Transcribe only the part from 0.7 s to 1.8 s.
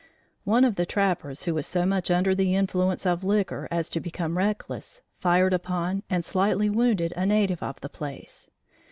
the trappers who was